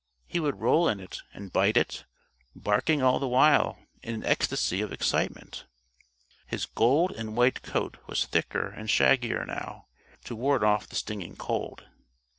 [0.25, 2.05] He would roll in it and bite it,
[2.55, 5.67] barking all the while in an ecstasy of excitement.
[6.47, 9.85] His gold and white coat was thicker and shaggier now,
[10.23, 11.85] to ward off the stinging cold.